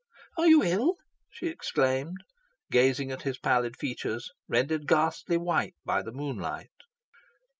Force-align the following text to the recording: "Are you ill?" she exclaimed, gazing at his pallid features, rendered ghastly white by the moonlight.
"Are 0.35 0.47
you 0.47 0.63
ill?" 0.63 0.95
she 1.29 1.45
exclaimed, 1.45 2.23
gazing 2.71 3.11
at 3.11 3.21
his 3.21 3.37
pallid 3.37 3.77
features, 3.77 4.31
rendered 4.49 4.87
ghastly 4.87 5.37
white 5.37 5.75
by 5.85 6.01
the 6.01 6.11
moonlight. 6.11 6.71